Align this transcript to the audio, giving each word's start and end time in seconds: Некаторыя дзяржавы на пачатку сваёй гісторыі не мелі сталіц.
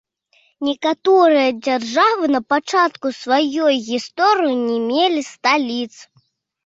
Некаторыя 0.67 1.49
дзяржавы 1.65 2.25
на 2.35 2.41
пачатку 2.53 3.07
сваёй 3.21 3.75
гісторыі 3.91 4.55
не 4.67 4.77
мелі 4.91 5.21
сталіц. 5.33 5.93